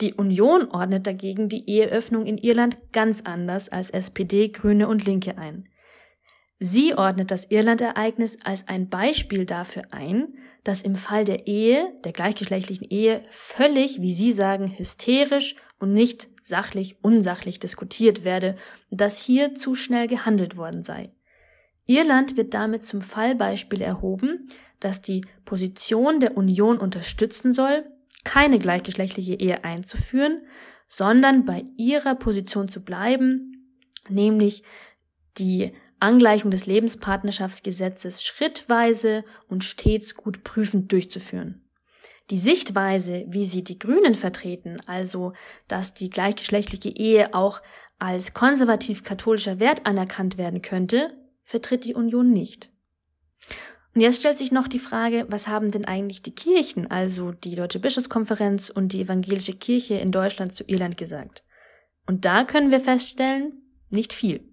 [0.00, 5.38] Die Union ordnet dagegen die Eheöffnung in Irland ganz anders als SPD, Grüne und Linke
[5.38, 5.68] ein.
[6.58, 12.12] Sie ordnet das Irland-Ereignis als ein Beispiel dafür ein, dass im Fall der Ehe, der
[12.12, 18.56] gleichgeschlechtlichen Ehe, völlig, wie Sie sagen, hysterisch und nicht sachlich, unsachlich diskutiert werde
[18.90, 21.10] dass hier zu schnell gehandelt worden sei.
[21.86, 24.48] Irland wird damit zum Fallbeispiel erhoben,
[24.80, 27.84] dass die Position der Union unterstützen soll,
[28.24, 30.42] keine gleichgeschlechtliche Ehe einzuführen,
[30.88, 33.76] sondern bei ihrer Position zu bleiben,
[34.08, 34.62] nämlich
[35.38, 41.62] die Angleichung des Lebenspartnerschaftsgesetzes schrittweise und stets gut prüfend durchzuführen.
[42.30, 45.32] Die Sichtweise, wie sie die Grünen vertreten, also
[45.68, 47.62] dass die gleichgeschlechtliche Ehe auch
[47.98, 52.68] als konservativ-katholischer Wert anerkannt werden könnte, vertritt die Union nicht.
[53.94, 57.54] Und jetzt stellt sich noch die Frage, was haben denn eigentlich die Kirchen, also die
[57.54, 61.44] Deutsche Bischofskonferenz und die evangelische Kirche in Deutschland zu Irland gesagt?
[62.06, 64.52] Und da können wir feststellen, nicht viel.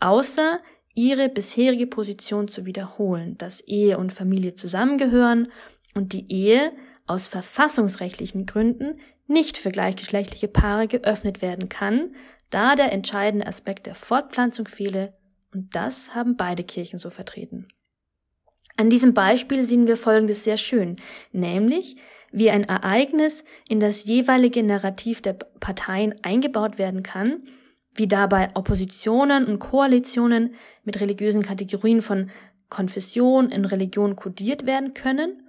[0.00, 0.60] Außer
[0.94, 5.48] ihre bisherige Position zu wiederholen, dass Ehe und Familie zusammengehören
[5.94, 6.72] und die Ehe
[7.06, 12.14] aus verfassungsrechtlichen Gründen nicht für gleichgeschlechtliche Paare geöffnet werden kann,
[12.50, 15.14] da der entscheidende Aspekt der Fortpflanzung fehle,
[15.52, 17.68] und das haben beide Kirchen so vertreten.
[18.76, 20.96] An diesem Beispiel sehen wir Folgendes sehr schön,
[21.32, 21.96] nämlich
[22.30, 27.42] wie ein Ereignis in das jeweilige Narrativ der Parteien eingebaut werden kann,
[27.98, 32.30] wie dabei Oppositionen und Koalitionen mit religiösen Kategorien von
[32.68, 35.42] Konfession in Religion kodiert werden können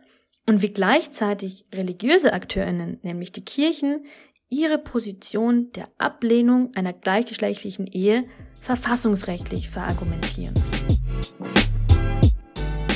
[0.45, 4.05] und wie gleichzeitig religiöse Akteurinnen, nämlich die Kirchen,
[4.49, 8.23] ihre Position der Ablehnung einer gleichgeschlechtlichen Ehe
[8.61, 10.55] verfassungsrechtlich verargumentieren.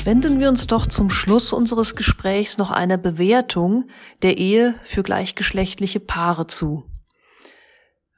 [0.04, 3.84] Wenden wir uns doch zum Schluss unseres Gesprächs noch einer Bewertung
[4.22, 6.84] der Ehe für gleichgeschlechtliche Paare zu.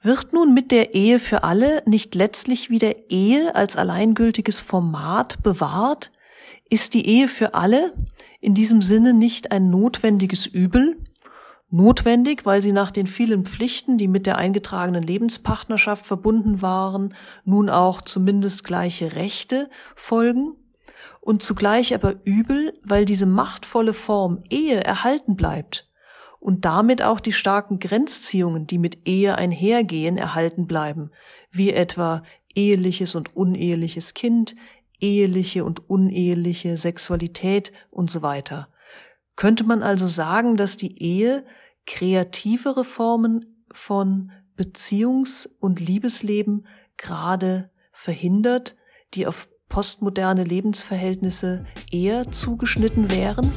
[0.07, 6.13] Wird nun mit der Ehe für alle nicht letztlich wieder Ehe als alleingültiges Format bewahrt?
[6.71, 7.93] Ist die Ehe für alle
[8.41, 10.97] in diesem Sinne nicht ein notwendiges Übel?
[11.71, 17.13] Notwendig, weil sie nach den vielen Pflichten, die mit der eingetragenen Lebenspartnerschaft verbunden waren,
[17.45, 20.55] nun auch zumindest gleiche Rechte folgen?
[21.21, 25.86] Und zugleich aber übel, weil diese machtvolle Form Ehe erhalten bleibt
[26.47, 31.11] und damit auch die starken Grenzziehungen, die mit Ehe einhergehen, erhalten bleiben,
[31.51, 32.23] wie etwa
[32.55, 34.55] eheliches und uneheliches Kind,
[35.01, 38.69] eheliche und uneheliche Sexualität und so weiter.
[39.35, 41.45] Könnte man also sagen, dass die Ehe
[41.85, 48.77] kreativere Formen von Beziehungs- und Liebesleben gerade verhindert,
[49.15, 53.51] die auf postmoderne Lebensverhältnisse eher zugeschnitten wären?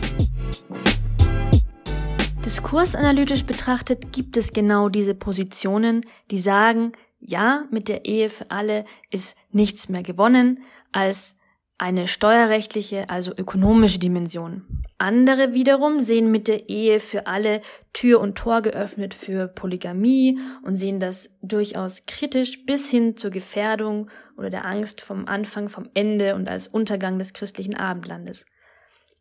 [2.49, 8.85] Diskursanalytisch betrachtet gibt es genau diese Positionen, die sagen, ja, mit der Ehe für alle
[9.11, 11.37] ist nichts mehr gewonnen als
[11.77, 14.65] eine steuerrechtliche, also ökonomische Dimension.
[14.97, 17.61] Andere wiederum sehen mit der Ehe für alle
[17.93, 24.09] Tür und Tor geöffnet für Polygamie und sehen das durchaus kritisch bis hin zur Gefährdung
[24.39, 28.47] oder der Angst vom Anfang, vom Ende und als Untergang des christlichen Abendlandes.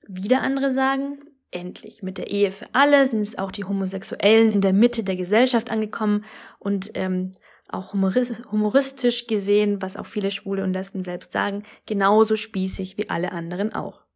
[0.07, 1.19] Wieder andere sagen,
[1.51, 5.17] endlich, mit der Ehe für alle sind es auch die Homosexuellen in der Mitte der
[5.17, 6.25] Gesellschaft angekommen
[6.59, 7.33] und ähm,
[7.69, 13.33] auch humoristisch gesehen, was auch viele Schwule und Lesben selbst sagen, genauso spießig wie alle
[13.33, 14.07] anderen auch.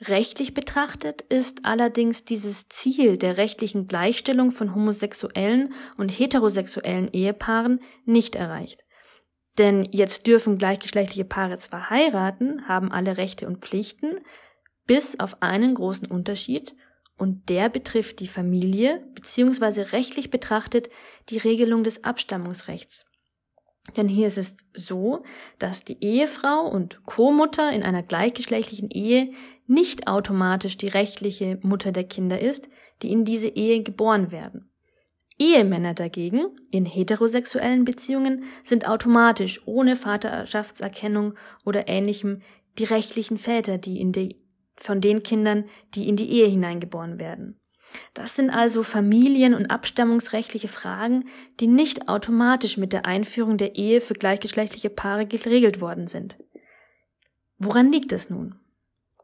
[0.00, 8.36] Rechtlich betrachtet ist allerdings dieses Ziel der rechtlichen Gleichstellung von homosexuellen und heterosexuellen Ehepaaren nicht
[8.36, 8.84] erreicht.
[9.58, 14.20] Denn jetzt dürfen gleichgeschlechtliche Paare zwar heiraten, haben alle Rechte und Pflichten,
[14.88, 16.74] bis auf einen großen Unterschied,
[17.16, 20.88] und der betrifft die Familie beziehungsweise rechtlich betrachtet
[21.30, 23.06] die Regelung des Abstammungsrechts.
[23.96, 25.24] Denn hier ist es so,
[25.58, 29.32] dass die Ehefrau und Co-Mutter in einer gleichgeschlechtlichen Ehe
[29.66, 32.68] nicht automatisch die rechtliche Mutter der Kinder ist,
[33.02, 34.70] die in diese Ehe geboren werden.
[35.38, 41.34] Ehemänner dagegen in heterosexuellen Beziehungen sind automatisch ohne Vaterschaftserkennung
[41.64, 42.42] oder ähnlichem
[42.78, 44.36] die rechtlichen Väter, die in die
[44.78, 45.64] von den Kindern,
[45.94, 47.60] die in die Ehe hineingeboren werden.
[48.14, 51.24] Das sind also familien- und abstammungsrechtliche Fragen,
[51.60, 56.38] die nicht automatisch mit der Einführung der Ehe für gleichgeschlechtliche Paare geregelt worden sind.
[57.58, 58.56] Woran liegt es nun?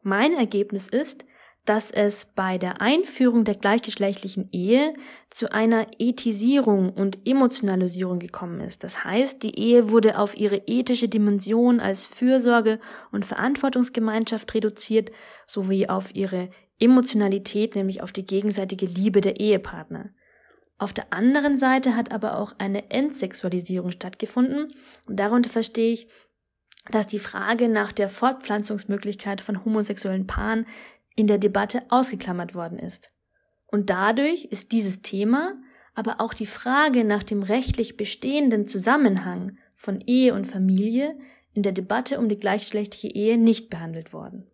[0.01, 1.25] Mein Ergebnis ist,
[1.65, 4.93] dass es bei der Einführung der gleichgeschlechtlichen Ehe
[5.31, 8.83] zu einer Ethisierung und Emotionalisierung gekommen ist.
[8.83, 12.79] Das heißt, die Ehe wurde auf ihre ethische Dimension als Fürsorge
[13.11, 15.11] und Verantwortungsgemeinschaft reduziert,
[15.47, 16.49] sowie auf ihre
[16.79, 20.11] Emotionalität, nämlich auf die gegenseitige Liebe der Ehepartner.
[20.77, 24.71] Auf der anderen Seite hat aber auch eine Entsexualisierung stattgefunden
[25.07, 26.07] und darunter verstehe ich,
[26.91, 30.67] dass die Frage nach der Fortpflanzungsmöglichkeit von homosexuellen Paaren
[31.15, 33.11] in der Debatte ausgeklammert worden ist.
[33.67, 35.55] Und dadurch ist dieses Thema,
[35.93, 41.17] aber auch die Frage nach dem rechtlich bestehenden Zusammenhang von Ehe und Familie
[41.53, 44.45] in der Debatte um die gleichgeschlechtliche Ehe nicht behandelt worden.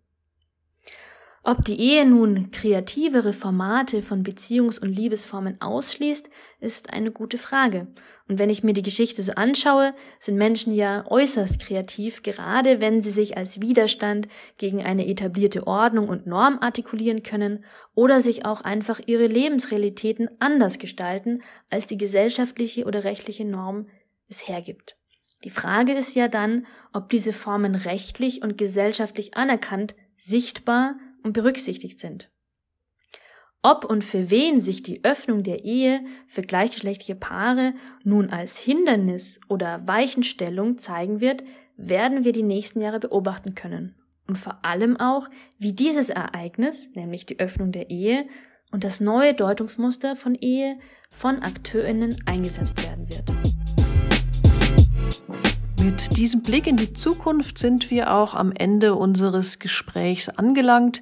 [1.43, 6.29] Ob die Ehe nun kreativere Formate von Beziehungs- und Liebesformen ausschließt,
[6.59, 7.87] ist eine gute Frage.
[8.27, 13.01] Und wenn ich mir die Geschichte so anschaue, sind Menschen ja äußerst kreativ, gerade wenn
[13.01, 14.27] sie sich als Widerstand
[14.57, 17.65] gegen eine etablierte Ordnung und Norm artikulieren können
[17.95, 23.87] oder sich auch einfach ihre Lebensrealitäten anders gestalten, als die gesellschaftliche oder rechtliche Norm
[24.29, 24.95] es hergibt.
[25.43, 31.99] Die Frage ist ja dann, ob diese Formen rechtlich und gesellschaftlich anerkannt, sichtbar und berücksichtigt
[31.99, 32.29] sind.
[33.63, 39.39] Ob und für wen sich die Öffnung der Ehe für gleichgeschlechtliche Paare nun als Hindernis
[39.49, 41.43] oder Weichenstellung zeigen wird,
[41.77, 43.95] werden wir die nächsten Jahre beobachten können.
[44.27, 48.25] Und vor allem auch, wie dieses Ereignis, nämlich die Öffnung der Ehe,
[48.71, 50.77] und das neue Deutungsmuster von Ehe
[51.11, 53.25] von Akteurinnen eingesetzt werden wird.
[55.83, 61.01] Mit diesem Blick in die Zukunft sind wir auch am Ende unseres Gesprächs angelangt.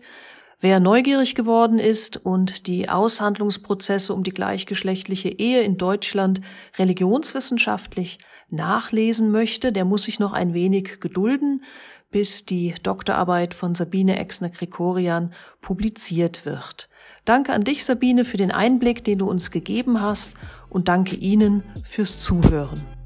[0.61, 6.39] Wer neugierig geworden ist und die Aushandlungsprozesse um die gleichgeschlechtliche Ehe in Deutschland
[6.77, 8.19] religionswissenschaftlich
[8.49, 11.63] nachlesen möchte, der muss sich noch ein wenig gedulden,
[12.09, 16.87] bis die Doktorarbeit von Sabine Exner-Krikorian publiziert wird.
[17.25, 20.31] Danke an dich, Sabine, für den Einblick, den du uns gegeben hast
[20.69, 22.98] und danke Ihnen fürs Zuhören.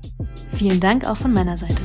[0.55, 1.82] Vielen Dank auch von meiner Seite.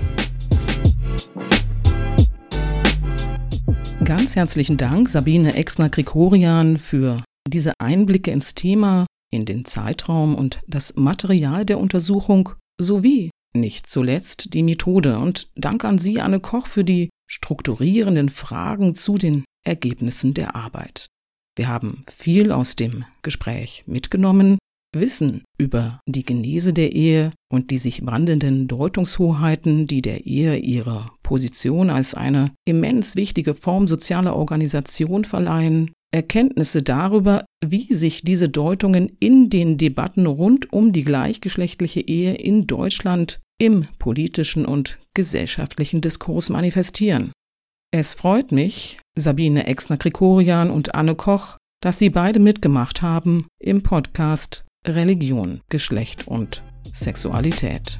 [4.05, 10.97] Ganz herzlichen Dank, Sabine Exner-Krikorian, für diese Einblicke ins Thema, in den Zeitraum und das
[10.97, 12.51] Material der Untersuchung
[12.81, 15.18] sowie nicht zuletzt die Methode.
[15.18, 21.07] Und Dank an Sie, Anne Koch, für die strukturierenden Fragen zu den Ergebnissen der Arbeit.
[21.57, 24.59] Wir haben viel aus dem Gespräch mitgenommen,
[24.95, 31.11] Wissen über die Genese der Ehe und die sich wandelnden Deutungshoheiten, die der Ehe ihre
[31.22, 39.12] Position als eine immens wichtige Form sozialer Organisation verleihen, Erkenntnisse darüber, wie sich diese Deutungen
[39.20, 46.49] in den Debatten rund um die gleichgeschlechtliche Ehe in Deutschland im politischen und gesellschaftlichen Diskurs
[46.49, 47.32] manifestieren.
[47.91, 54.64] Es freut mich, Sabine Exner-Krikorian und Anne Koch, dass Sie beide mitgemacht haben im Podcast
[54.89, 56.62] Religion, Geschlecht und
[56.93, 57.99] Sexualität.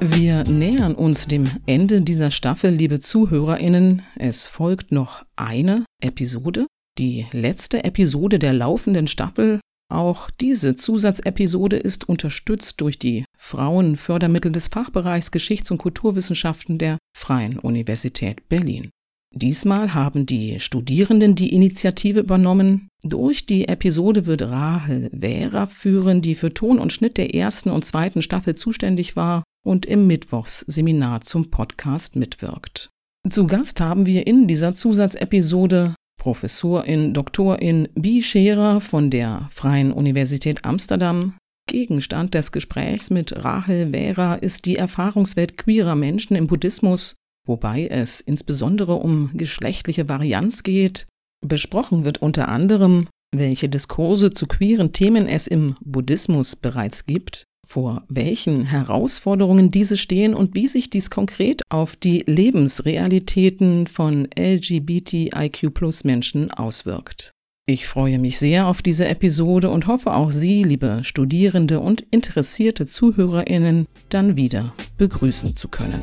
[0.00, 4.02] Wir nähern uns dem Ende dieser Staffel, liebe Zuhörerinnen.
[4.16, 6.66] Es folgt noch eine Episode,
[6.98, 9.60] die letzte Episode der laufenden Staffel.
[9.88, 17.58] Auch diese Zusatzepisode ist unterstützt durch die Frauenfördermittel des Fachbereichs Geschichts- und Kulturwissenschaften der Freien
[17.58, 18.90] Universität Berlin.
[19.34, 22.88] Diesmal haben die Studierenden die Initiative übernommen.
[23.02, 27.84] Durch die Episode wird Rahel Vera führen, die für Ton und Schnitt der ersten und
[27.84, 32.90] zweiten Staffel zuständig war und im Mittwochsseminar zum Podcast mitwirkt.
[33.28, 40.64] Zu Gast haben wir in dieser Zusatzepisode Professorin Doktorin Bi Scherer von der Freien Universität
[40.64, 41.34] Amsterdam.
[41.68, 47.14] Gegenstand des Gesprächs mit Rahel Vera ist die Erfahrungswelt queerer Menschen im Buddhismus
[47.46, 51.06] wobei es insbesondere um geschlechtliche Varianz geht.
[51.44, 58.04] Besprochen wird unter anderem, welche Diskurse zu queeren Themen es im Buddhismus bereits gibt, vor
[58.08, 67.30] welchen Herausforderungen diese stehen und wie sich dies konkret auf die Lebensrealitäten von LGBTIQ-Menschen auswirkt.
[67.66, 72.86] Ich freue mich sehr auf diese Episode und hoffe auch Sie, liebe Studierende und interessierte
[72.86, 76.02] Zuhörerinnen, dann wieder begrüßen zu können.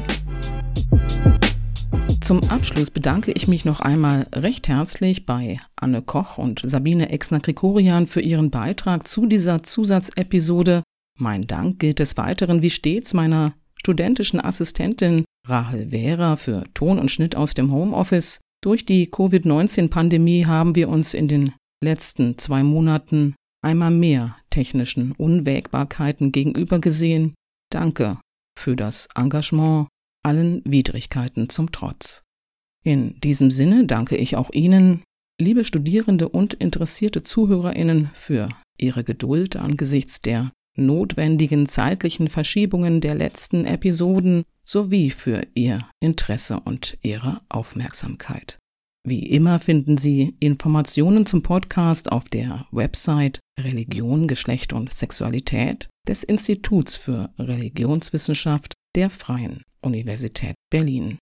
[2.21, 8.05] Zum Abschluss bedanke ich mich noch einmal recht herzlich bei Anne Koch und Sabine Exner-Krikorian
[8.05, 10.83] für ihren Beitrag zu dieser Zusatzepisode.
[11.17, 17.09] Mein Dank gilt des Weiteren wie stets meiner studentischen Assistentin Rahel Vera für Ton und
[17.09, 18.41] Schnitt aus dem Homeoffice.
[18.61, 21.53] Durch die Covid-19-Pandemie haben wir uns in den
[21.83, 23.33] letzten zwei Monaten
[23.65, 27.33] einmal mehr technischen Unwägbarkeiten gegenüber gesehen.
[27.71, 28.19] Danke
[28.57, 29.87] für das Engagement
[30.23, 32.23] allen Widrigkeiten zum Trotz.
[32.83, 35.03] In diesem Sinne danke ich auch Ihnen,
[35.39, 43.65] liebe Studierende und interessierte Zuhörerinnen, für Ihre Geduld angesichts der notwendigen zeitlichen Verschiebungen der letzten
[43.65, 48.57] Episoden sowie für Ihr Interesse und Ihre Aufmerksamkeit.
[49.05, 56.23] Wie immer finden Sie Informationen zum Podcast auf der Website Religion, Geschlecht und Sexualität des
[56.23, 61.17] Instituts für Religionswissenschaft der Freien Universität Berlin.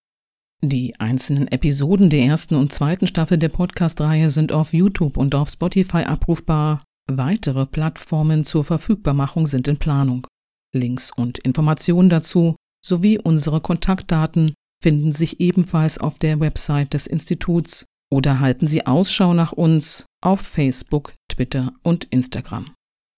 [0.62, 5.50] Die einzelnen Episoden der ersten und zweiten Staffel der Podcast-Reihe sind auf YouTube und auf
[5.50, 6.82] Spotify abrufbar.
[7.06, 10.26] Weitere Plattformen zur Verfügbarmachung sind in Planung.
[10.74, 17.86] Links und Informationen dazu sowie unsere Kontaktdaten finden sich ebenfalls auf der Website des Instituts
[18.10, 22.66] oder halten Sie Ausschau nach uns auf Facebook, Twitter und Instagram.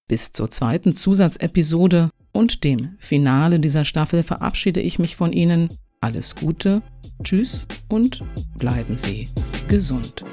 [0.09, 5.69] Bis zur zweiten Zusatzepisode und dem Finale dieser Staffel verabschiede ich mich von Ihnen.
[6.01, 6.83] Alles Gute,
[7.23, 8.23] tschüss und
[8.59, 9.29] bleiben Sie
[9.69, 10.25] gesund.